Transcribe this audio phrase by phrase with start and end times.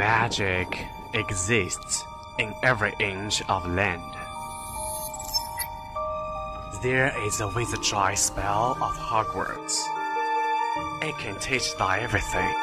[0.00, 2.06] Magic exists
[2.38, 4.00] in every inch of land.
[6.82, 9.76] There is a wizardry spell of Hogwarts.
[11.02, 12.54] It can teach thee everything.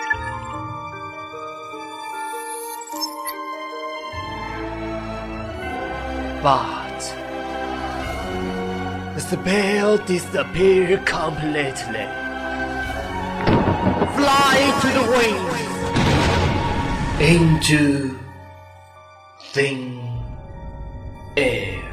[6.41, 6.99] But
[9.13, 12.07] the spell disappeared completely.
[14.17, 15.66] Fly to the wings
[17.19, 18.15] into
[19.51, 19.99] thin
[21.35, 21.83] air.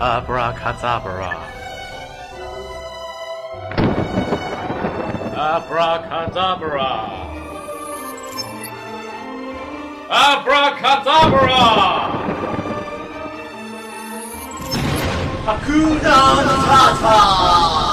[0.00, 1.36] Abracadabra.
[5.36, 6.90] Abracadabra.
[10.10, 11.60] Abracadabra.
[15.46, 17.89] Hakuna Matata!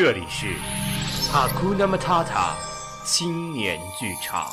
[0.00, 0.46] 这里是
[1.28, 2.54] 哈库纳马塔塔
[3.04, 4.46] 青年剧场。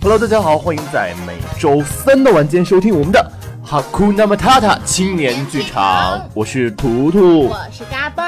[0.00, 3.32] Hello，大家好，欢迎在每周三的晚间收听我们的
[3.64, 7.46] 哈库纳马塔塔青年剧场，我是图图。
[7.50, 8.21] 我是嘎嘣儿。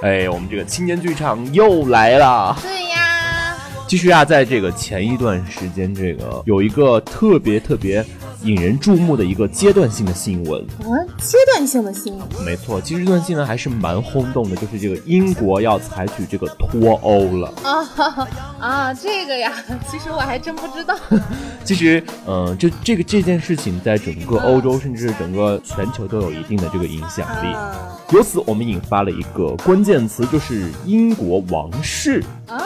[0.02, 2.56] 哎，我们这个青年剧场又来了。
[2.62, 3.56] 对呀，
[3.86, 8.04] 其实啊，在这个前一段时间，这个有一个特别特别
[8.42, 10.60] 引人注目的一个阶段性的新闻。
[10.80, 10.88] 啊，
[11.18, 12.26] 阶段性的新闻。
[12.44, 17.52] 没错，其实这段新闻还是蛮轰动的，就是这个英国要采取这个脱欧了。
[17.62, 19.52] 啊啊，这个呀，
[19.90, 20.96] 其实我还真不知道。
[21.64, 27.52] 其实，嗯、这这个这件事情在整个欧洲，甚至是整个全球都有一定的这个影响力。
[27.52, 32.24] 啊由此，我们引发了一个关键词，就是英国王室。
[32.48, 32.58] 啊，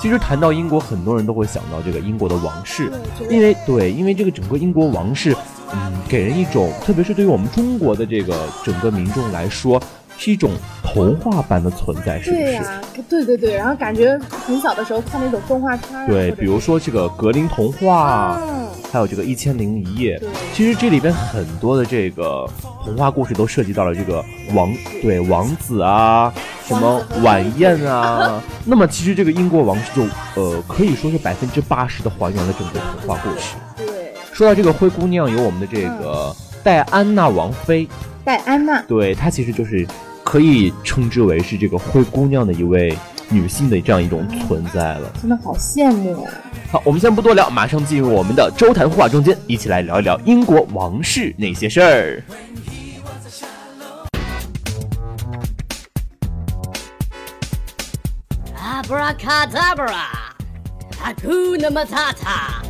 [0.00, 2.90] 其实谈到英国，很多人都会想到这个英国的王室，
[3.28, 5.36] 因为对，因为这个整个英国王室，
[5.72, 8.34] 嗯，给人一种，特别是对于我们中国的这个
[8.64, 9.80] 整个民众来说，
[10.16, 10.52] 是一种
[10.82, 12.42] 童话般的存在，是不是？
[12.42, 20.18] 对呀、对对对，然后感觉很小的时候看那种动画片啊，对，比如说这个格林童话，嗯，还有这个《一千零一夜》，
[20.52, 22.44] 其实这里边很多的这个
[22.84, 26.32] 童话故事都涉及到了这个王对王子啊，
[26.66, 28.42] 什么晚宴啊。
[28.66, 30.02] 那么其实这个英国王室就
[30.34, 33.54] 呃可以说是百分之八十的还原了整个童话故事。
[33.76, 36.34] 对，说到这个灰姑娘，有我们的这个
[36.64, 37.88] 戴安娜王妃，
[38.24, 39.86] 戴安娜，对她其实就是
[40.24, 42.96] 可以称之为是这个灰姑娘的一位
[43.30, 45.10] 女性的这样一种存在了。
[45.20, 46.32] 真的好羡慕啊！
[46.72, 52.22] 好，我们先不多聊，马上进入我们的周谈话中间，一起来聊一聊英国王室那些事儿。
[58.56, 60.06] Abracadabra!
[61.00, 62.62] Hakuna Matata!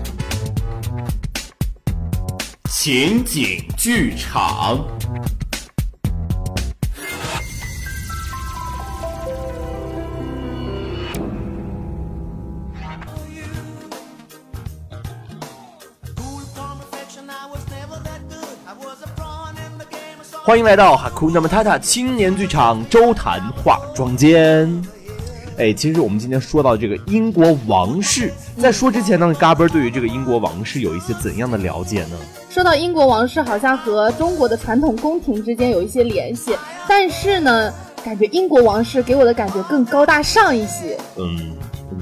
[2.68, 4.84] 情景剧场。
[20.50, 24.68] 欢迎来到哈库纳马塔塔青年剧场周谈化妆间。
[25.56, 32.16] 哎，其实我们今天说到这个英国王室，在说之前呢，嘎嘣对于这个英国王室有一些怎样的了解呢？
[32.50, 36.56] 说到英国王室，好像和中国的传统宫廷之间有一些联系，
[36.88, 37.72] 但是呢，
[38.04, 40.98] 感觉英国王室给我的感觉更高大上一些。
[41.16, 41.52] 嗯，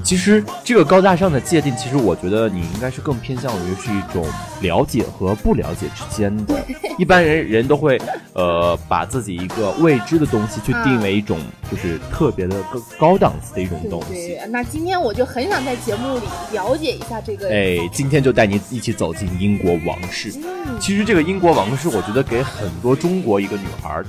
[0.03, 4.25] 其实这个高大上的界定，其实我觉得你应该是更偏向于是一种
[4.61, 6.55] 了解和不了解之间的。
[6.97, 7.99] 一般人人都会
[8.33, 11.39] 呃把自己一个未知的东西去定为一种
[11.71, 14.13] 就是特别的更高档次的一种东西。
[14.13, 17.49] 对，那今天我就很想在节目里了解一下这个。
[17.49, 20.33] 哎，今天就带你一起走进英国王室。
[20.43, 24.05] 嗯，其实这个英国王室，我觉得给很多中国一个女孩儿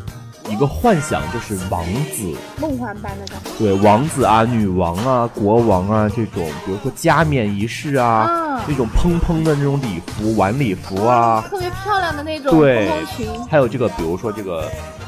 [0.48, 3.50] 一个幻想，就是王子，梦幻般的感觉。
[3.58, 8.62] 对王子啊、女王啊、国王啊这种，比如说加冕仪式啊，啊。
[8.69, 12.87] 那种蓬蓬的那种礼服、晚礼服啊，特别漂亮的那种对。
[12.87, 15.00] 蓬蓬裙，还有这个，比如说这个呃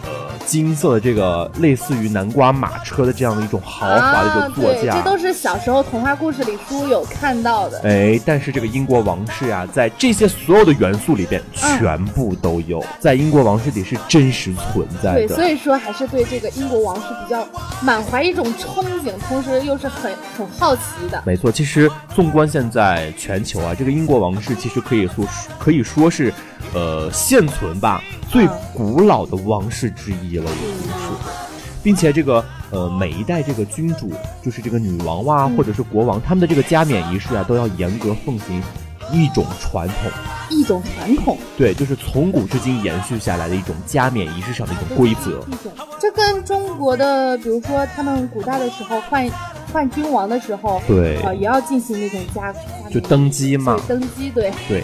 [0.46, 4.96] 金色的这个类似于南瓜马车的这样的一种豪华的这啊，种座对，驾。
[4.96, 7.80] 这都是小时候童话故事里书有看到的。
[7.84, 15.34] 哎，但是这个英国王室啊，在这些所有的元素里边，嗯全部都有，在英国王室里是真实存在的对，的。
[15.34, 17.46] 所以说还是对这个英国王室比较
[17.82, 21.22] 满怀一种憧憬，同时又是很很好奇的。
[21.24, 25.26] 没错，其实纵观现在全球啊，这个英国王室其实可以说
[25.58, 26.32] 可以说是，
[26.74, 31.08] 呃，现存吧最古老的王室之一了，已经是，
[31.82, 34.10] 并且这个呃每一代这个君主，
[34.42, 38.62] 就是这个女王哇、或者是国王，他们的这个加冕仪式啊，都要严格奉行
[39.12, 39.96] 一种传统，
[40.48, 45.40] 一种传统，对，就是从古至今延续下来的一种加冕仪式上的一种规则。
[45.48, 49.28] 一种，这跟中国的，比如说他们古代的时候换
[49.72, 51.20] 换君王的时候，对。
[51.22, 52.60] 啊、也要进行那种加加
[52.90, 53.78] 就登基嘛。
[53.86, 54.82] 登基，对，对，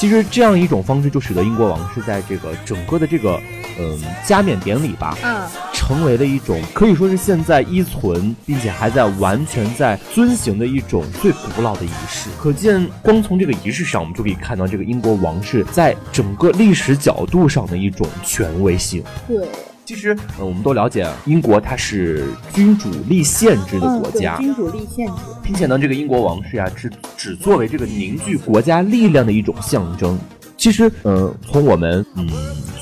[0.00, 3.38] 其实这样一种方式就使得英国王室在这个整个的这个
[3.78, 12.30] 嗯加冕典礼吧，嗯，成为了一种可以说是现在依存，并且还在完全在遵行的一种最古老的仪式。
[12.38, 19.04] 可见，光从这个仪式上，我们就可以看到这个英国王室在整个历史角度上的一种权威性。
[19.28, 19.46] 对，
[19.90, 30.16] 其实，呃，我们都了解，英国它是君主立宪制的国家，君主立宪制，并且呢，这个英国王室呀、只只作为这个凝聚国家力量的一种象征。
[30.56, 32.28] 其实，呃，从我们嗯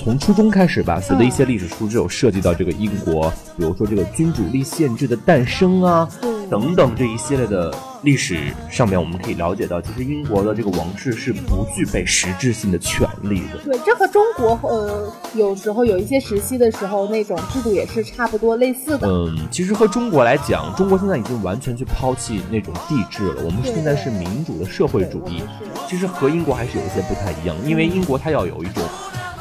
[0.05, 13.59] 从初中开始吧，学的一些历史书就有涉及到这个英国，比如说这个君主立宪制的诞生啊，对等等这一系列的历史上面，我们可以了解到，其实英国的这个王室是不具备实质性的权利的。
[13.65, 19.09] 对，这和中国呃有时候有一些时期的时候那种制度也是差不多类似的。
[19.09, 25.43] 嗯，其实和中国来讲，中国现在已经完全去抛弃那种帝制了，我们现在是民主的社会主义。
[25.89, 28.83] 其实和英国还是有一些不太一样，因为英国它要有一种，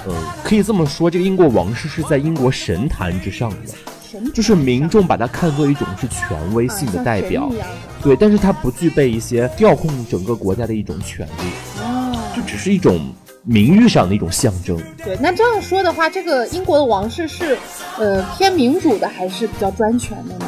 [0.07, 0.13] 嗯，
[0.43, 3.77] 可以这么说，这个英国王室是在英国神坛之上的，神
[4.33, 7.51] 就是民众把它看作一种是权威性的代表
[8.01, 12.99] 对，但是它不具备一些调控整个国家的一种权利，哦就只是一种
[13.43, 14.77] 名誉上的一种象征。
[15.03, 17.57] 对，那这样说的话，这个英国的王室是
[17.97, 20.45] 呃偏民主的，还是比较专权的呢？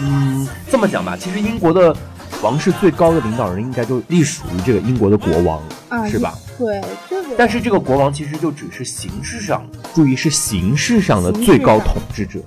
[0.00, 1.94] 嗯，这么讲吧，其实英国的
[2.42, 6.34] 王室最高的领导人应该就隶属于这个英国的国王，啊，是吧？
[6.56, 6.80] 对，
[7.10, 7.28] 这个。
[7.36, 12.40] 但是这个国王其实就只是形式上，注意是形式上的最高统治者。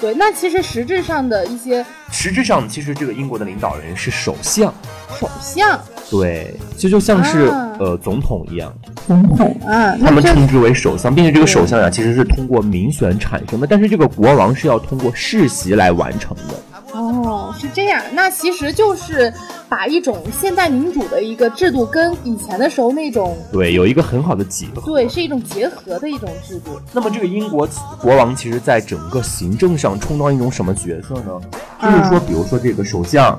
[0.00, 4.72] 对，那其实实质上的一些实质上，其实这个英国的领导人是首相，
[5.18, 5.78] 首相、
[6.10, 8.72] 对，这就像是、啊呃总统一样，
[9.06, 16.77] 总统啊，他们称之为首相，并且这个首相呀其实是通过民选产生的，但是这个国王是要通过世袭来完成的。
[16.92, 19.32] 哦是这样，那其实就是
[19.68, 24.80] 把一种现代民主的一个制度跟以前的时候那种对，有一个很好的结合。
[24.86, 26.80] 对是一种结合的一种制度。
[26.92, 27.68] 那么这个英国
[28.00, 31.40] 国王其实在整个行政上充当一种什么角色呢？
[31.82, 33.38] 就是说，比如说这个首相，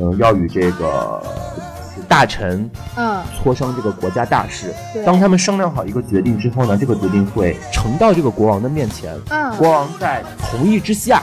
[0.00, 1.22] 嗯、要与这个
[2.08, 5.04] 大臣嗯，磋商这个国家大事对。
[5.04, 11.22] 当他们商量好一个决定之后呢，这个决定会呈到这个国王的面前，嗯国王在同意之下，同意之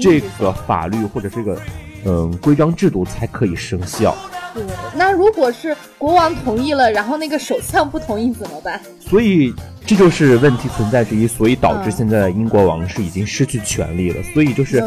[0.00, 1.58] 这个法律或者这个
[2.04, 4.16] 嗯规章制度才可以生效。
[4.54, 4.62] 对，
[4.94, 8.80] 那如果是国王同意了，然后那个首相不同意怎么办？
[9.00, 9.54] 所以
[9.86, 14.22] 这就是问题存在之一，所以导致嗯现在英国王室已经失去权力了。
[14.32, 14.82] 所以就是。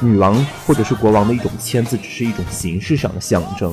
[0.00, 0.34] 女王
[0.66, 3.72] 或者是国王的一种签字，只是一种形式上的象征。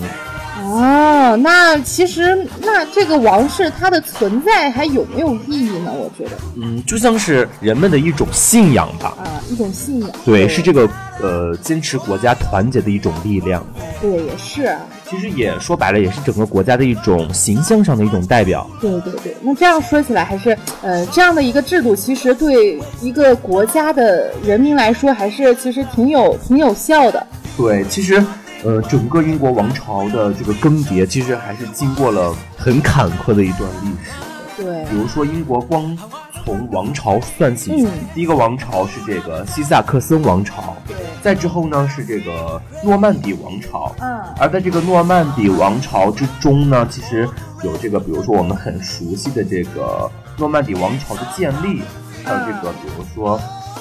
[0.62, 5.92] 哦，那其实那这个王室它的存在还有没有意义呢？
[5.94, 9.16] 我觉得嗯，就像是人们的一种信仰吧。
[9.18, 10.10] 啊，一种信仰。
[10.26, 10.88] 对，是这个
[11.22, 13.66] 呃坚持国家团结的一种力量。
[14.02, 14.80] 对，也是啊。
[15.10, 18.70] 其实也说白了，也是整个国家的一种形象上的一种代表。
[18.80, 27.26] 对对对，那这样说起来，还是呃这样的一个制度，其实对一个国家的人民来说，还是其实挺有挺有效的。
[27.58, 28.24] 对，其实
[28.64, 34.12] 呃，整个英国王朝的这个更迭，其实还是经过了很坎坷的一段历史。
[34.58, 34.84] 对。
[34.86, 35.98] 比如说，英国光
[36.44, 37.88] 从王朝算起，嗯。
[38.14, 43.96] 第一个王朝是这个西萨克森王朝，对，再之后呢是这个诺曼底王朝。
[44.02, 44.20] 嗯。
[44.38, 47.30] 而在这个诺曼底王朝之中呢，其实
[47.64, 51.82] 有这个，比如说我们很熟悉的这个诺曼底王朝的建立，
[52.26, 53.40] 还有这个，比如说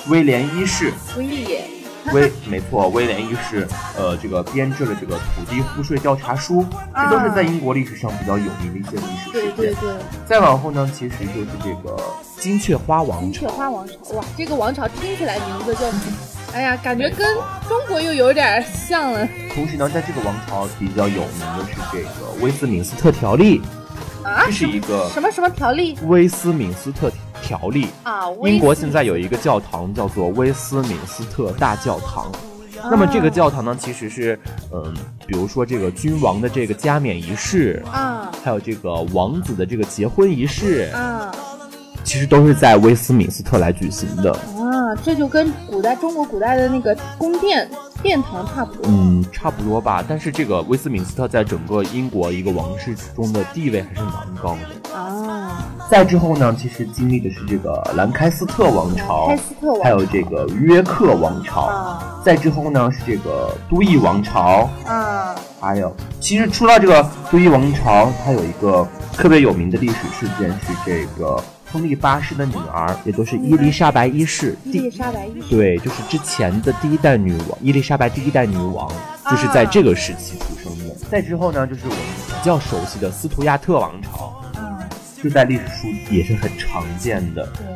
[0.09, 0.93] 威廉一世，
[2.15, 9.33] 威没错，威廉一世，呃，这个编制了这个土地赋税调查书，这都是在英国历史上比较有名的一些历史事件。
[9.33, 9.95] 对对对，
[10.27, 11.97] 再往后呢，其实就是这个
[12.39, 13.47] 金雀花王朝金雀。
[13.49, 15.81] 花王朝，哇，这个王朝听起来名字就，
[16.55, 17.35] 哎呀，感觉跟
[17.69, 23.61] 中国又有点像了同时呢，在这个王朝比较有名的是这个威斯敏斯特条例，
[24.23, 24.53] 啊这！
[24.53, 27.19] 是一个什么什么条例威斯敏斯特条
[27.69, 27.87] 例。
[28.03, 28.25] 啊？
[28.45, 32.25] 英国现在有一个教堂叫做威斯敏斯特大教堂。
[32.25, 34.39] 啊那么这个教堂呢，其实是，
[34.73, 34.95] 嗯，
[35.27, 41.35] 比如说这个君王的这个加冕仪式，啊还有这个王子的这个结婚仪式，啊
[42.05, 44.33] 其实都是在威斯敏斯特来举行的。
[44.33, 44.95] 啊！
[44.95, 47.69] 啊，这就跟古代中国古代的那个宫殿
[48.03, 48.83] 殿堂差不多。
[48.87, 50.05] 嗯，差不多吧。
[50.07, 54.97] 但是这个威斯敏斯特在整个英国一个王室中的地位还是蛮高的。
[54.97, 59.35] 啊，再之后呢，其实经历的是这个兰开斯特王朝
[59.83, 61.63] 还有这个约克王朝。
[61.63, 74.57] 啊再之后呢是这个都邑王朝，啊还有其实除了这个都邑王朝，它有一个特别有名的历史事件是这个亨利八世的女儿，也就是伊丽莎白一世。
[74.65, 75.49] 伊丽莎白一世。
[75.49, 78.91] 对，就是之前的第一代女王伊丽莎白第一代女王，
[79.31, 80.95] 就是在这个时期出生的。
[81.11, 84.79] 再之后呢，就是我们比较熟悉的斯图亚特王朝，嗯，
[85.23, 87.47] 这在历史书也是很常见的。
[87.59, 87.67] 对，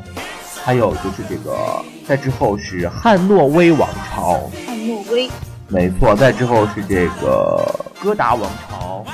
[0.64, 5.30] 还有就是这个，再之后是汉诺威王朝，汉诺威。
[5.68, 9.04] 没错，再之后是这个哥达王朝，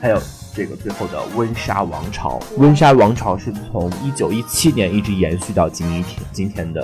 [0.00, 0.20] 还有
[0.54, 2.40] 这个最后的温莎王朝。
[2.56, 6.80] 温莎王朝是从一九一七年一直延续到今天今天的。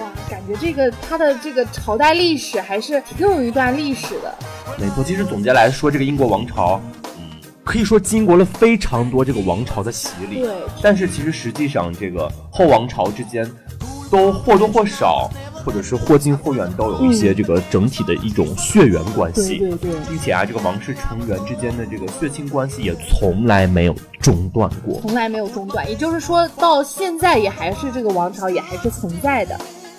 [0.00, 4.34] 哇，感觉这个它的这个朝代历史还是挺有一段历史的。
[4.76, 6.80] 没错，其实总结来说，这个英国王朝，
[7.18, 7.30] 嗯，
[7.62, 10.40] 可以说经过了非常多这个王朝的洗礼。
[10.40, 10.50] 对，
[10.82, 13.48] 但是其实实际上，这个后王朝之间
[14.10, 15.30] 都或多或少，
[15.64, 19.58] 或者是或近或远，都有一些这个整体的一种血缘关系。
[19.58, 25.00] 对对对，并且啊，这个王室成员之间的这个血亲关系也从来没有中断过。
[25.00, 25.88] 从来没有中断。
[25.88, 29.58] 也就是说到现在也还是这个王朝也还是存在的。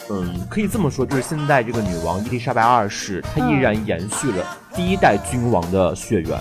[0.10, 4.46] 嗯，可以这么说，就是现在这个女王伊丽莎白二世，她依然延续了
[4.76, 6.40] 第一代君王的血缘。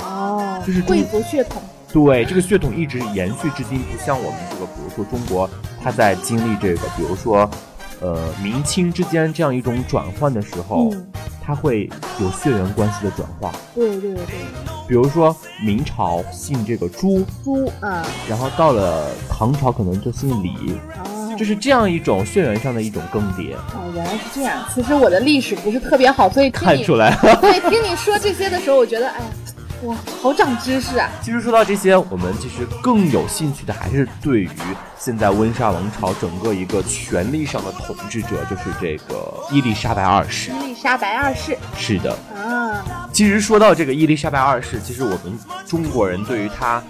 [0.00, 1.62] 哦，就是贵族血统。
[1.90, 5.48] 对，这个血统一直延续至今，不像我们这个，比如说中国，
[5.82, 7.48] 它在经历这个，比如说，
[8.02, 11.06] 呃，明清之间这样一种转换的时候，嗯，
[11.40, 11.88] 它会
[12.20, 13.52] 有血缘关系的转化。
[13.74, 14.24] 对对对，
[14.88, 20.50] 比如说明朝姓这个朱，朱啊然后到了唐朝可能就姓李，
[21.04, 23.54] 哦，就是这样一种血缘上的一种更迭。
[23.74, 24.64] 哦，原来是这样。
[24.74, 27.16] 其实我的历史不是特别好，所以看出来。
[27.40, 29.26] 对听你说这些的时候，我觉得哎呀，
[29.82, 31.10] 哇，好长知识啊！
[31.20, 34.50] 其实说到这些，我们其实更有兴趣的还是对于
[34.96, 40.52] 现在温莎王朝整个一个权力上的统治者，就是这个伊丽莎白二世。
[40.52, 45.36] 伊丽莎白二世是的，啊，其实说到这个伊丽莎白二世，其实我们
[45.66, 46.80] 中国人对于她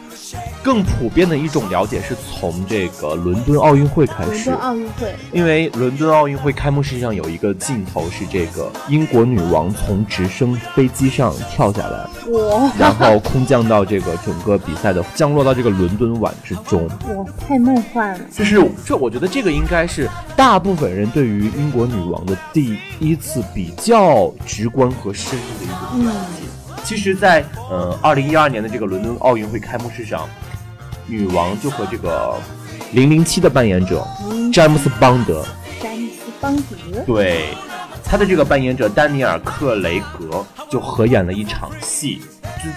[0.62, 4.55] 更普遍的一种了解是从这个伦敦奥运会开始伦敦。
[4.57, 16.87] 奥运会因为伦敦奥运会开幕式上有一个镜头是这个英国女王从直升飞机上跳下来，哇然后空降到这个整个比赛的降落到这个伦敦碗之中。
[16.87, 18.21] 哇，太梦幻了！
[18.31, 26.47] 就是这，我觉得这个应该是大部分人对于英国女王的第一次比较直观和深入的一种了解。
[26.85, 30.29] 其实在，呃二零一二年的这个伦敦奥运会开幕式上，
[31.07, 32.35] 女王就和这个
[32.93, 34.07] 零零七的扮演者
[34.53, 35.45] 詹姆斯邦德，
[35.81, 37.03] 詹姆斯邦德？
[37.07, 37.55] 对
[38.05, 42.21] 他的这个扮演者丹尼尔克雷格就合演了一场戏，
[42.62, 42.71] 就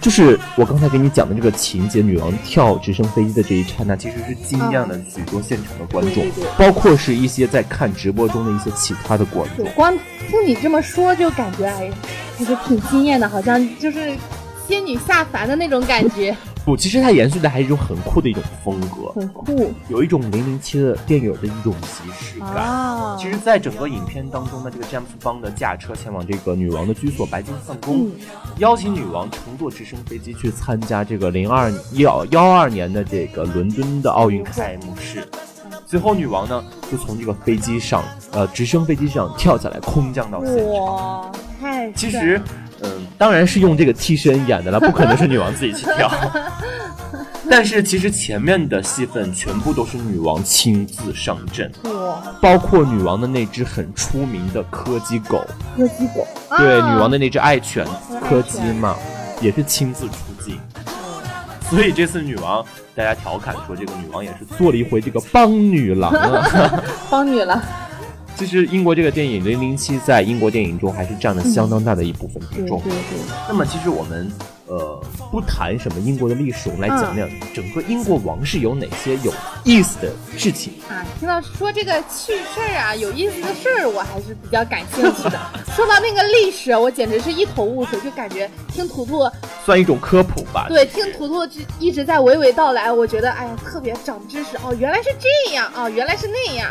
[0.00, 9.64] 就是我刚才给你讲的这个情节，女王跳直升飞机的这一刹那，其实是惊艳了许多现场的观众，对对对包括是一些在看直播中的一些其他的观众。
[9.64, 9.72] 对，。
[9.74, 9.96] 光
[10.28, 11.88] 听你这么说，就感觉哎，
[12.36, 14.16] 还是挺惊艳的，好像就是
[14.66, 22.48] 仙女下凡的那种感觉，不，其实它延续的还是一种很酷的一种风格，很酷有一种零零七的电影的一种即视感。
[22.54, 23.16] 啊！
[23.18, 28.12] 其实，在整个影片当中呢，这个詹姆斯邦德驾车前往这个女王的居所白金汉宫，嗯
[28.58, 35.26] 邀请女王乘坐直升飞机去参加这个零二幺幺二年的这个伦敦的奥运开幕式。
[35.86, 41.32] 随后，女王呢就从这个飞机上，呃，直升飞机上跳下来，空降到现场。
[41.94, 42.40] 其实，
[42.82, 46.10] 嗯，当然是用这个替身演的了，不可能是女王自己去跳。
[47.50, 55.44] 但是其实前面的戏份全部都是女王亲自上阵，哇，包括女王的那只很出名的柯基狗，
[55.76, 56.26] 柯基狗，
[56.56, 57.86] 对，啊女王的那只爱犬
[58.26, 58.96] 柯基嘛，
[59.40, 60.58] 也是亲自出镜。
[61.68, 62.64] 所以这次女王，
[62.94, 66.82] 大家调侃说这个女王也是做了一回这个帮女郎啊。
[67.10, 67.62] 帮女了，
[68.36, 72.80] 其实英国这个电影《零零七》在英国电影中还是占了相当大的一部分比重。
[72.82, 74.30] 对对对，那么其实我们
[74.72, 74.98] 呃
[75.30, 79.32] 不谈什么英国的历史，我们来讲讲整个英国王室有哪些有
[79.64, 80.72] 意思的事情。
[80.88, 85.38] 啊，听到说这个趣事儿啊，有意思的事儿，我还是比较感兴趣的。
[85.76, 89.30] 说到那个历史，我简直是一头雾水，就感觉听图图
[89.64, 90.66] 算一种科普吧。
[90.68, 96.68] 对听图图就一直在娓娓道来，我觉得哎呀特别长知识哦，原来是这样哦，原来是那样。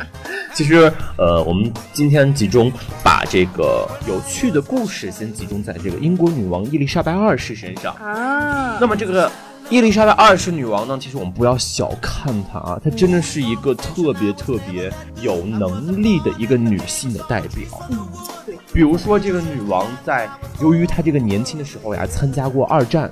[0.53, 2.71] 其实呃，我们今天集中
[3.03, 7.90] 把这个有趣的故事先集中在这个英国女王伊丽莎白二世身上。
[7.99, 9.31] 啊，那么这个
[9.69, 17.87] 伊丽莎白二世女王呢，其实我们不要小看她啊，她真的是一个特别特别有能力的一个女性的代表。
[17.89, 17.97] 嗯，
[18.45, 20.29] 对，比如说这个女王在，
[20.61, 23.11] 由于她这个年轻的时候呀，参加过二战。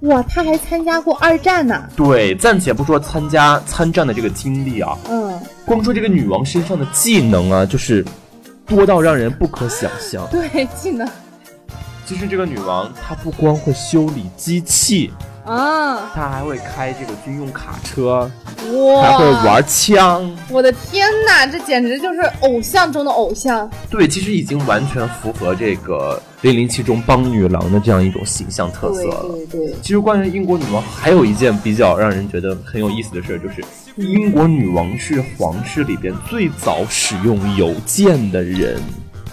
[0.00, 1.88] 哇，她还参加过二战呢。
[1.96, 8.04] 对，暂且不说参加参战的这个经历啊，嗯，光说这个女王身上的技能啊，就是
[8.66, 10.26] 多到让人不可想象。
[10.30, 11.08] 对，技能
[12.06, 15.10] 其实这个女王她不光会修理机器，
[15.44, 18.30] 啊，她还会开这个军用卡车，
[18.72, 20.30] 哇，还会玩枪。
[20.50, 23.68] 我的天哪，这简直就是偶像中的偶像。
[23.88, 29.24] 对，其实已经完全符合这个《零零七》中邦女郎的这样一种形象特色对了。
[29.50, 33.64] 对对，其实关于英国女王还有一件比较让人觉得很有意思的事儿，就是
[33.96, 38.78] 英国女王是皇室里边最早使用邮件的人。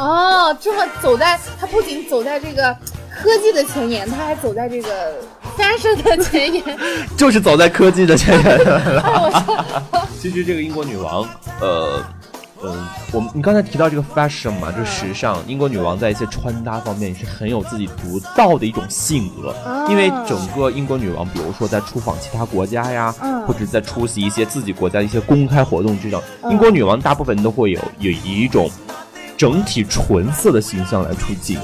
[0.02, 2.76] 哦，这么走在，他不仅走在这个
[3.16, 5.14] 科技的前沿，他还走在这个
[5.56, 6.64] fashion 的前沿。
[7.16, 8.60] 就是走在科技的前沿。
[10.20, 11.22] 其实这个英国女王，
[11.60, 12.04] 呃，
[12.64, 19.52] 嗯，我们你刚才提到这个 fashion 嘛，就是时尚，英国女王在一些穿搭方面也是很有自己独到的一种性格。
[19.64, 19.86] 啊。
[19.88, 23.42] 因为整个英国女王，比如说在出访其他国家呀，嗯。
[23.44, 26.52] 或者在出席一些自己国家的一些公开活动之上，嗯。
[26.52, 28.68] 英国女王大部分都会有有一种
[29.42, 31.58] 整体纯色的形象来出镜，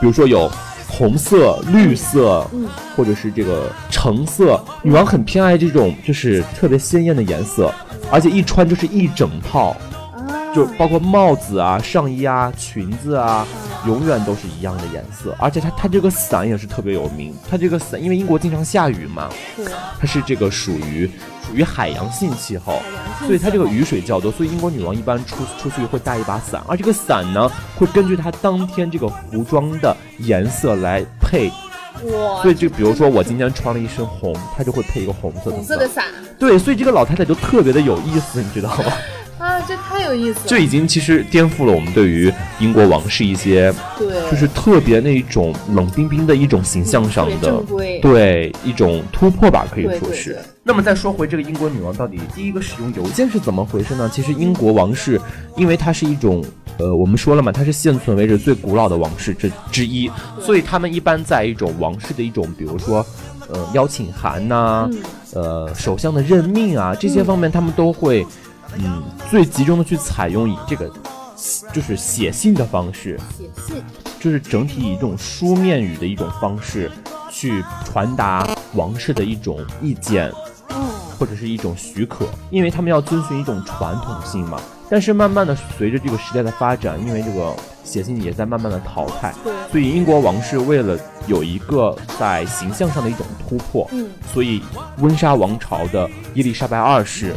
[0.00, 0.50] 比如说有
[0.88, 2.66] 红色、绿色，嗯。
[2.96, 4.58] 或者是这个橙色。
[4.82, 7.70] 女王很偏爱这种就是特别鲜艳的颜色，
[8.10, 9.76] 而且一穿就是一整套，
[10.14, 13.46] 啊，就包括帽子啊、上衣啊、裙子啊，
[13.88, 15.34] 永远都是一样的颜色。
[15.38, 19.30] 而且它它这个伞也是特别有名，它这个伞因为英国经常下雨嘛，
[19.98, 21.10] 它是这个属于
[21.46, 22.82] 属于海洋性气候
[23.26, 31.48] 所以它这个雨水较多，所以英国女王一般出出去会带一把伞，而这个伞呢会根据她当天这个服装的颜色来配，
[32.12, 35.88] 哇，所以就比如说我今天穿了一身红，她就会配一个红色的伞红色的。
[35.88, 36.04] 伞
[36.38, 38.92] 对，所以这个老太太就特别的有意思，你知道吗？
[39.68, 40.46] 啊，这太有意思了。
[40.46, 47.62] 就已经其实颠覆了我们对于英国王室一些对，就是特别那一种冷冰冰的一种形象上的
[48.00, 50.42] 对一种突破吧，可以说是对对对。
[50.64, 54.10] 那么再说回这个英国女王到底第一个使用邮件是怎么回事呢？
[54.12, 55.20] 其实英国王室，
[55.56, 56.44] 因为它是一种
[56.78, 63.04] 呃，我们说了嘛，它是现存为止最古老的王室之之一，所以他们一般在一种王室的一种，比如说。
[63.50, 64.98] 呃，邀请函呐、嗯
[65.32, 68.26] 呃，首相的任命啊，这些方面他们都会，嗯，
[69.30, 70.90] 最集中的去采用以这个，
[71.72, 73.82] 就是写信的方式，写信，
[74.20, 76.90] 就是整体以这种书面语的一种方式
[77.30, 80.32] 去传达王室的一种意见
[80.70, 80.88] 嗯，
[81.18, 84.60] 或者是一种许可，因为他们要遵循一种传统性嘛。
[84.90, 87.54] 但是慢慢的随着这个时代的发展，因为这个
[87.88, 94.62] 写信也在慢慢的淘汰，对，所以英国王室为了有一个在形象上的一种突破，嗯，所以
[94.98, 97.34] 温莎王朝的伊丽莎白二世，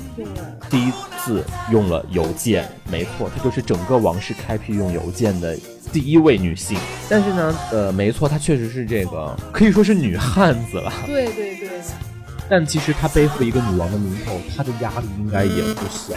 [0.70, 5.58] 第一次用了邮件，没错，她就是整个王室开辟用邮件的
[5.94, 6.78] 第一位女性。
[7.08, 10.92] 但是呢，呃，没错，她确实是这个可以说是女汉子了。
[11.06, 11.70] 对对对，
[12.50, 16.14] 但其实她背负一个女王的名头，她的压力应该也不小。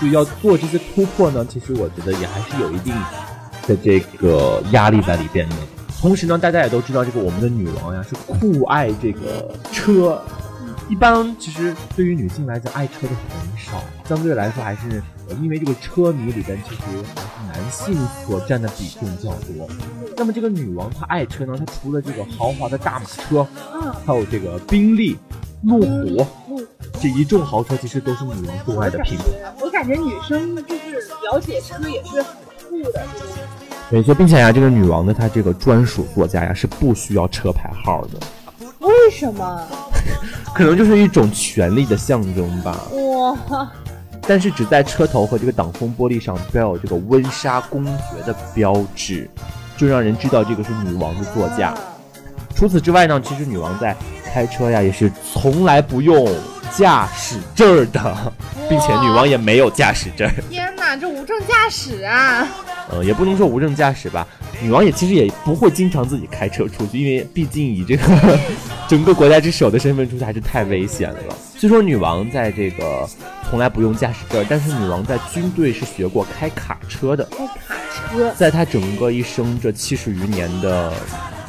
[0.00, 2.92] 就要做这些突破呢，其实我觉得也还是有一定
[3.66, 5.56] 的这个压力在里边的。
[6.00, 10.20] 同时呢，大家也都知道，这个我们的女王呀是酷爱这个车。
[10.88, 19.68] 一般其实对于女性来讲，爱车的很少，相对来说还是呃因为这个车迷里边其实还是男性所占的比重较多。
[20.16, 25.18] 那么这个女王她爱车呢，她除了这个豪华的大马车，嗯，还有这个宾利、
[25.64, 26.62] 路虎
[27.00, 29.24] 这一众豪车，其实都是女王钟爱的品牌。
[29.60, 32.24] 我感觉女生就是了解车也是
[33.90, 38.18] 没错，并且呀，这个女王的她这个专属座驾呀是不需要车牌号的，
[38.80, 39.62] 为什么？
[40.54, 42.76] 可能就是一种权力的象征吧。
[42.92, 43.70] 哇，
[44.26, 49.28] 但是只在车头和这个挡风玻璃上标有这个温莎公爵的标志，
[49.76, 51.74] 就让人知道这个是女王的座驾。
[52.54, 56.26] 除此之外呢，其实女王在开车呀也是从来不用
[56.74, 58.32] 驾驶证的，
[58.68, 60.28] 并且女王也没有驾驶证
[60.96, 62.46] 这无证驾驶啊！
[62.90, 64.26] 呃，也不能说无证驾驶吧，
[64.62, 68.38] 女王也其实也不会经常自己开车出去，因为毕竟以这个
[68.88, 71.36] 整个国家之首的身份出去还是太危险了。
[71.56, 73.08] 虽说女王在这个
[73.48, 77.74] 从来不用驾驶证，但是女王在军队是学过开卡车的，开卡
[78.12, 80.92] 车，在她整个一生这七十余年的。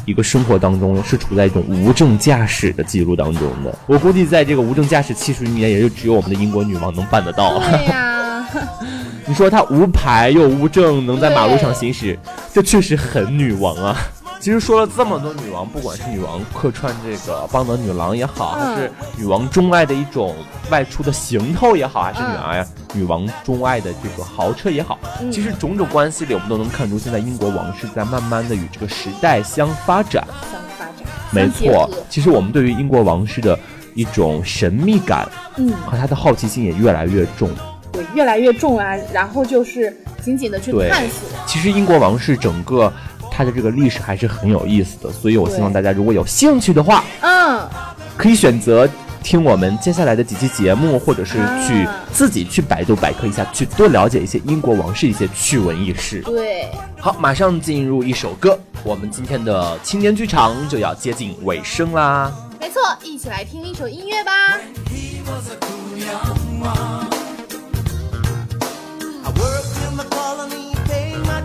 [0.06, 7.60] 一个生活当中是处在一种无证驾驶的记录当中的，我估计在这个无证驾驶七十余年，也就只有我们的英国女王能办得到。
[7.60, 8.48] 对呀
[9.28, 12.18] 你说她无牌又无证，能在马路上行驶，
[12.54, 13.96] 这确实很女王啊。
[14.40, 18.76] 其实说了这么多女王，不管是女王客串这个邦德女郎也好，嗯。
[18.76, 20.36] 还是女王钟爱的一种
[20.70, 25.32] 外出的行头也好，还是女嗯儿呀、女王钟爱的这个豪车也好，嗯。
[25.32, 30.26] 其实种种关系里，我们都能看出，现在英国王室在慢慢的与这个时代相发展。
[30.52, 33.58] 相发展，没错，其实我们对于英国王室的
[33.96, 37.50] 一种神秘感嗯，和他的好奇心也越来越重。
[37.98, 39.92] 对，越来越重啊，然后就是
[40.24, 41.28] 紧紧的去探索。
[41.48, 42.94] 其实英国王室整个
[43.32, 47.68] 它的这个历史还是很有意思的，所以我希望大家如果有兴趣的话，嗯，
[48.16, 48.88] 可以选择
[49.24, 56.22] 听我们接下来的几期节目，或者是去啊自己去百度百科一下，去多了解一些英国王室一些趣闻轶事。
[56.22, 62.32] 对，好，马上进入一首歌，我们今天的青年剧场就要接近尾声啦。
[62.60, 64.58] 没错，一起来听一首音乐吧。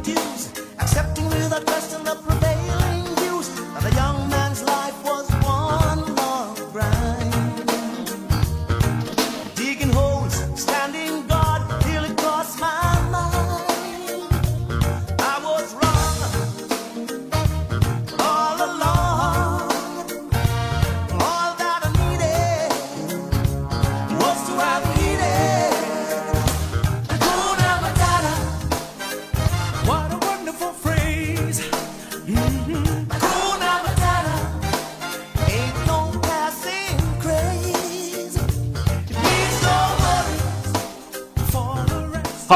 [0.03, 2.42] accused, accepting without question the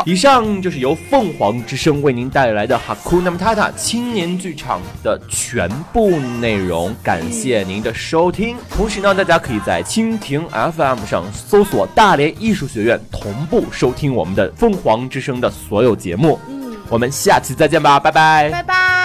[0.07, 8.57] 以上就是由凤凰之声为您带来的《Hakuna Matata》青年剧场的全部内容，感谢您的收听。
[8.71, 16.39] 同时呢，大家可以在蜻蜓 FM 上搜索大连艺术学院，同步收听我们的凤凰之声的所有节目。
[16.49, 18.49] 嗯，我们下期再见吧，拜拜。
[18.51, 18.96] 拜拜。